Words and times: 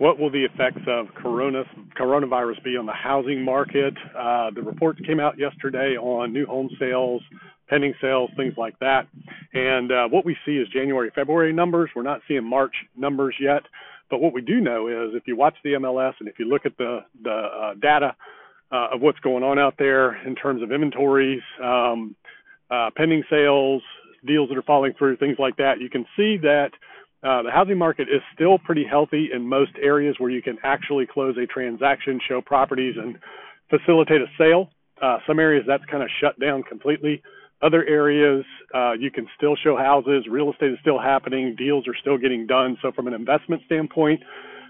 what 0.00 0.18
will 0.18 0.30
the 0.30 0.46
effects 0.46 0.80
of 0.88 1.08
corona, 1.14 1.62
coronavirus 1.94 2.64
be 2.64 2.74
on 2.78 2.86
the 2.86 2.92
housing 2.92 3.44
market? 3.44 3.92
Uh, 4.18 4.50
the 4.50 4.62
reports 4.62 4.98
came 5.06 5.20
out 5.20 5.38
yesterday 5.38 5.94
on 5.98 6.32
new 6.32 6.46
home 6.46 6.70
sales, 6.80 7.20
pending 7.68 7.92
sales, 8.00 8.30
things 8.34 8.54
like 8.56 8.78
that. 8.78 9.06
And 9.52 9.92
uh, 9.92 10.08
what 10.08 10.24
we 10.24 10.34
see 10.46 10.52
is 10.52 10.66
January, 10.68 11.10
February 11.14 11.52
numbers. 11.52 11.90
We're 11.94 12.02
not 12.02 12.22
seeing 12.26 12.48
March 12.48 12.72
numbers 12.96 13.34
yet. 13.38 13.60
But 14.08 14.22
what 14.22 14.32
we 14.32 14.40
do 14.40 14.58
know 14.62 14.88
is 14.88 15.14
if 15.14 15.24
you 15.26 15.36
watch 15.36 15.56
the 15.62 15.74
MLS 15.74 16.14
and 16.18 16.30
if 16.30 16.38
you 16.38 16.46
look 16.46 16.64
at 16.64 16.78
the, 16.78 17.00
the 17.22 17.30
uh, 17.30 17.74
data 17.74 18.16
uh, 18.72 18.94
of 18.94 19.02
what's 19.02 19.20
going 19.20 19.44
on 19.44 19.58
out 19.58 19.74
there 19.78 20.16
in 20.26 20.34
terms 20.34 20.62
of 20.62 20.72
inventories, 20.72 21.42
um, 21.62 22.16
uh, 22.70 22.88
pending 22.96 23.22
sales, 23.28 23.82
deals 24.26 24.48
that 24.48 24.56
are 24.56 24.62
falling 24.62 24.94
through, 24.98 25.18
things 25.18 25.36
like 25.38 25.58
that, 25.58 25.78
you 25.78 25.90
can 25.90 26.06
see 26.16 26.38
that 26.38 26.70
uh, 27.22 27.42
the 27.42 27.50
housing 27.50 27.76
market 27.76 28.08
is 28.08 28.22
still 28.34 28.58
pretty 28.58 28.84
healthy 28.88 29.28
in 29.32 29.46
most 29.46 29.72
areas 29.82 30.16
where 30.18 30.30
you 30.30 30.40
can 30.40 30.56
actually 30.64 31.06
close 31.06 31.36
a 31.36 31.46
transaction, 31.46 32.18
show 32.26 32.40
properties, 32.40 32.94
and 32.96 33.18
facilitate 33.68 34.22
a 34.22 34.26
sale. 34.38 34.70
Uh, 35.02 35.18
some 35.26 35.38
areas 35.38 35.64
that's 35.66 35.84
kind 35.90 36.02
of 36.02 36.08
shut 36.20 36.38
down 36.40 36.62
completely. 36.62 37.22
Other 37.62 37.84
areas, 37.84 38.44
uh, 38.74 38.92
you 38.92 39.10
can 39.10 39.26
still 39.36 39.54
show 39.62 39.76
houses. 39.76 40.24
Real 40.30 40.50
estate 40.50 40.72
is 40.72 40.78
still 40.80 40.98
happening. 40.98 41.54
Deals 41.56 41.86
are 41.86 41.96
still 42.00 42.16
getting 42.16 42.46
done. 42.46 42.78
So, 42.80 42.90
from 42.92 43.06
an 43.06 43.12
investment 43.12 43.62
standpoint 43.66 44.20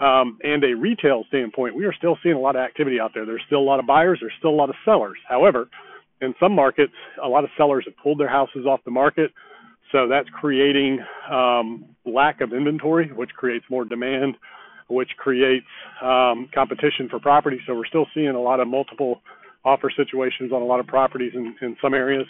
um, 0.00 0.38
and 0.42 0.64
a 0.64 0.74
retail 0.74 1.22
standpoint, 1.28 1.76
we 1.76 1.84
are 1.84 1.94
still 1.94 2.18
seeing 2.24 2.34
a 2.34 2.40
lot 2.40 2.56
of 2.56 2.62
activity 2.62 2.98
out 2.98 3.12
there. 3.14 3.24
There's 3.24 3.42
still 3.46 3.60
a 3.60 3.68
lot 3.68 3.78
of 3.78 3.86
buyers. 3.86 4.18
There's 4.20 4.32
still 4.38 4.50
a 4.50 4.58
lot 4.58 4.68
of 4.68 4.74
sellers. 4.84 5.18
However, 5.28 5.68
in 6.20 6.34
some 6.40 6.52
markets, 6.52 6.92
a 7.22 7.28
lot 7.28 7.44
of 7.44 7.50
sellers 7.56 7.84
have 7.86 7.96
pulled 8.02 8.18
their 8.18 8.28
houses 8.28 8.66
off 8.66 8.80
the 8.84 8.90
market. 8.90 9.30
So 9.92 10.08
that's 10.08 10.28
creating 10.30 10.98
um, 11.30 11.84
lack 12.04 12.40
of 12.40 12.52
inventory, 12.52 13.12
which 13.12 13.30
creates 13.30 13.64
more 13.70 13.84
demand, 13.84 14.36
which 14.88 15.10
creates 15.18 15.66
um, 16.02 16.48
competition 16.54 17.08
for 17.10 17.20
property. 17.20 17.60
So 17.66 17.74
we're 17.74 17.86
still 17.86 18.06
seeing 18.14 18.30
a 18.30 18.40
lot 18.40 18.60
of 18.60 18.68
multiple 18.68 19.20
offer 19.64 19.90
situations 19.94 20.50
on 20.52 20.62
a 20.62 20.64
lot 20.64 20.80
of 20.80 20.86
properties 20.86 21.32
in, 21.34 21.54
in 21.60 21.76
some 21.80 21.94
areas. 21.94 22.26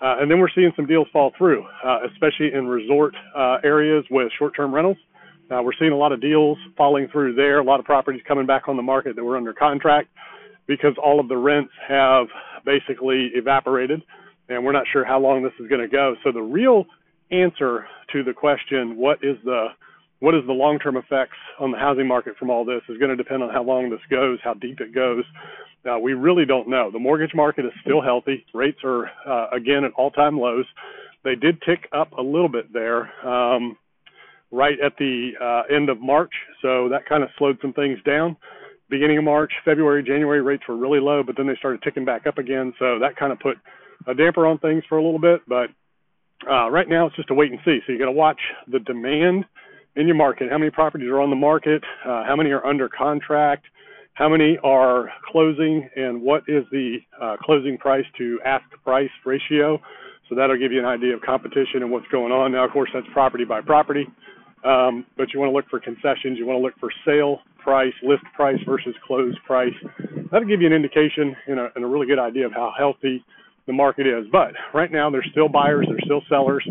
Uh, 0.00 0.16
and 0.20 0.30
then 0.30 0.38
we're 0.38 0.48
seeing 0.54 0.72
some 0.76 0.86
deals 0.86 1.06
fall 1.12 1.32
through, 1.36 1.62
uh, 1.84 1.98
especially 2.10 2.52
in 2.54 2.66
resort 2.66 3.14
uh, 3.36 3.58
areas 3.62 4.04
with 4.10 4.32
short-term 4.38 4.74
rentals. 4.74 4.96
Uh, 5.50 5.60
we're 5.62 5.74
seeing 5.78 5.92
a 5.92 5.96
lot 5.96 6.12
of 6.12 6.20
deals 6.20 6.56
falling 6.76 7.08
through 7.12 7.34
there, 7.34 7.58
a 7.58 7.64
lot 7.64 7.80
of 7.80 7.84
properties 7.84 8.22
coming 8.26 8.46
back 8.46 8.68
on 8.68 8.76
the 8.76 8.82
market 8.82 9.16
that 9.16 9.24
were 9.24 9.36
under 9.36 9.52
contract 9.52 10.08
because 10.66 10.94
all 11.02 11.20
of 11.20 11.28
the 11.28 11.36
rents 11.36 11.72
have 11.86 12.28
basically 12.64 13.30
evaporated, 13.34 14.00
and 14.48 14.64
we're 14.64 14.72
not 14.72 14.84
sure 14.90 15.04
how 15.04 15.18
long 15.18 15.42
this 15.42 15.52
is 15.60 15.68
going 15.68 15.82
to 15.82 15.88
go. 15.88 16.14
So 16.22 16.30
the 16.32 16.40
real 16.40 16.86
answer 17.30 17.86
to 18.12 18.22
the 18.22 18.32
question, 18.32 18.96
what 18.96 19.18
is 19.22 19.36
the 19.44 19.68
what 20.20 20.34
is 20.34 20.42
the 20.46 20.52
long-term 20.52 20.98
effects 20.98 21.38
on 21.58 21.70
the 21.70 21.78
housing 21.78 22.06
market 22.06 22.36
from 22.36 22.50
all 22.50 22.62
this, 22.62 22.82
is 22.90 22.98
going 22.98 23.08
to 23.08 23.16
depend 23.16 23.42
on 23.42 23.48
how 23.48 23.62
long 23.62 23.88
this 23.88 24.00
goes, 24.10 24.38
how 24.44 24.52
deep 24.52 24.78
it 24.80 24.94
goes. 24.94 25.24
Uh, 25.90 25.98
we 25.98 26.12
really 26.12 26.44
don't 26.44 26.68
know. 26.68 26.90
The 26.90 26.98
mortgage 26.98 27.34
market 27.34 27.64
is 27.64 27.72
still 27.80 28.02
healthy. 28.02 28.44
Rates 28.52 28.80
are 28.84 29.06
uh, 29.26 29.48
again 29.50 29.82
at 29.84 29.92
all-time 29.92 30.38
lows. 30.38 30.66
They 31.24 31.36
did 31.36 31.62
tick 31.62 31.88
up 31.92 32.12
a 32.12 32.22
little 32.22 32.50
bit 32.50 32.70
there 32.70 33.10
um, 33.26 33.78
right 34.50 34.78
at 34.84 34.92
the 34.98 35.30
uh, 35.40 35.74
end 35.74 35.88
of 35.88 36.00
March, 36.00 36.32
so 36.60 36.88
that 36.90 37.06
kind 37.08 37.22
of 37.22 37.30
slowed 37.38 37.58
some 37.62 37.72
things 37.72 37.98
down. 38.04 38.36
Beginning 38.90 39.18
of 39.18 39.24
March, 39.24 39.52
February, 39.64 40.02
January 40.02 40.42
rates 40.42 40.64
were 40.68 40.76
really 40.76 41.00
low, 41.00 41.22
but 41.22 41.36
then 41.36 41.46
they 41.46 41.56
started 41.56 41.80
ticking 41.82 42.04
back 42.04 42.26
up 42.26 42.38
again. 42.38 42.74
So 42.78 42.98
that 42.98 43.16
kind 43.16 43.32
of 43.32 43.38
put 43.38 43.56
a 44.06 44.14
damper 44.14 44.46
on 44.46 44.58
things 44.58 44.82
for 44.88 44.98
a 44.98 45.02
little 45.02 45.20
bit. 45.20 45.40
But 45.46 45.70
uh, 46.48 46.70
right 46.70 46.88
now, 46.88 47.06
it's 47.06 47.16
just 47.16 47.30
a 47.30 47.34
wait 47.34 47.50
and 47.50 47.60
see. 47.64 47.80
So 47.86 47.92
you 47.92 47.98
got 47.98 48.06
to 48.06 48.12
watch 48.12 48.40
the 48.70 48.78
demand 48.80 49.44
in 49.96 50.06
your 50.06 50.16
market. 50.16 50.50
How 50.50 50.58
many 50.58 50.70
properties 50.70 51.08
are 51.08 51.20
on 51.20 51.30
the 51.30 51.36
market? 51.36 51.82
Uh, 52.04 52.24
how 52.24 52.34
many 52.36 52.50
are 52.50 52.64
under 52.64 52.88
contract? 52.88 53.66
How 54.14 54.28
many 54.28 54.58
are 54.62 55.10
closing? 55.30 55.88
And 55.96 56.22
what 56.22 56.42
is 56.48 56.64
the 56.70 56.98
uh, 57.20 57.36
closing 57.42 57.76
price 57.78 58.04
to 58.18 58.38
ask 58.44 58.64
price 58.84 59.10
ratio? 59.24 59.80
So 60.28 60.34
that'll 60.34 60.58
give 60.58 60.72
you 60.72 60.78
an 60.78 60.86
idea 60.86 61.14
of 61.14 61.20
competition 61.22 61.82
and 61.82 61.90
what's 61.90 62.06
going 62.08 62.32
on. 62.32 62.52
Now, 62.52 62.64
of 62.64 62.70
course, 62.70 62.90
that's 62.94 63.06
property 63.12 63.44
by 63.44 63.60
property. 63.60 64.06
Um, 64.64 65.06
but 65.16 65.32
you 65.32 65.40
want 65.40 65.50
to 65.50 65.54
look 65.54 65.68
for 65.68 65.80
concessions. 65.80 66.38
You 66.38 66.46
want 66.46 66.58
to 66.58 66.62
look 66.62 66.74
for 66.78 66.90
sale 67.04 67.40
price, 67.58 67.92
list 68.02 68.22
price 68.34 68.58
versus 68.66 68.94
close 69.06 69.34
price. 69.46 69.74
That'll 70.30 70.48
give 70.48 70.60
you 70.60 70.66
an 70.66 70.72
indication 70.72 71.34
and 71.46 71.58
a, 71.58 71.68
and 71.74 71.84
a 71.84 71.88
really 71.88 72.06
good 72.06 72.18
idea 72.18 72.46
of 72.46 72.52
how 72.52 72.72
healthy 72.76 73.24
the 73.66 73.72
market 73.72 74.06
is. 74.06 74.26
But 74.30 74.52
right 74.74 74.90
now, 74.90 75.10
there's 75.10 75.28
still 75.30 75.48
buyers, 75.48 75.86
there's 75.88 76.02
still 76.04 76.22
sellers. 76.28 76.66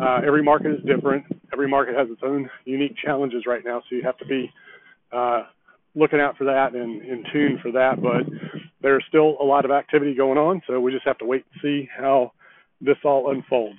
Uh, 0.00 0.20
every 0.26 0.42
market 0.42 0.72
is 0.72 0.80
different. 0.86 1.24
Every 1.52 1.68
market 1.68 1.96
has 1.96 2.08
its 2.10 2.20
own 2.24 2.48
unique 2.64 2.94
challenges 3.04 3.44
right 3.46 3.62
now, 3.64 3.80
so 3.80 3.96
you 3.96 4.02
have 4.04 4.18
to 4.18 4.26
be 4.26 4.50
uh, 5.12 5.44
looking 5.94 6.20
out 6.20 6.36
for 6.36 6.44
that 6.44 6.74
and 6.74 7.02
in 7.02 7.24
tune 7.32 7.58
for 7.62 7.72
that. 7.72 8.00
But 8.00 8.32
there's 8.80 9.04
still 9.08 9.36
a 9.40 9.44
lot 9.44 9.64
of 9.64 9.70
activity 9.70 10.14
going 10.14 10.38
on, 10.38 10.62
so 10.66 10.80
we 10.80 10.92
just 10.92 11.06
have 11.06 11.18
to 11.18 11.24
wait 11.24 11.44
and 11.52 11.60
see 11.62 11.88
how 11.96 12.32
this 12.80 12.96
all 13.04 13.30
unfolds. 13.30 13.78